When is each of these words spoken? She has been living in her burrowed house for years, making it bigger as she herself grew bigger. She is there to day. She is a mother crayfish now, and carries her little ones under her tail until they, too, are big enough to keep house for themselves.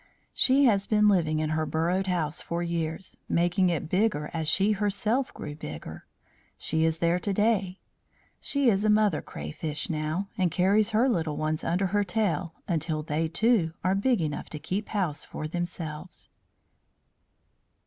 She 0.33 0.65
has 0.65 0.87
been 0.87 1.07
living 1.07 1.37
in 1.39 1.51
her 1.51 1.67
burrowed 1.67 2.07
house 2.07 2.41
for 2.41 2.63
years, 2.63 3.17
making 3.29 3.69
it 3.69 3.87
bigger 3.87 4.31
as 4.33 4.47
she 4.47 4.71
herself 4.71 5.31
grew 5.31 5.53
bigger. 5.53 6.07
She 6.57 6.85
is 6.85 6.97
there 6.97 7.19
to 7.19 7.31
day. 7.31 7.77
She 8.39 8.67
is 8.67 8.83
a 8.83 8.89
mother 8.89 9.21
crayfish 9.21 9.91
now, 9.91 10.27
and 10.39 10.49
carries 10.49 10.89
her 10.89 11.07
little 11.07 11.37
ones 11.37 11.63
under 11.63 11.85
her 11.85 12.03
tail 12.03 12.55
until 12.67 13.03
they, 13.03 13.27
too, 13.27 13.73
are 13.83 13.93
big 13.93 14.21
enough 14.23 14.49
to 14.49 14.57
keep 14.57 14.89
house 14.89 15.23
for 15.23 15.47
themselves. 15.47 16.29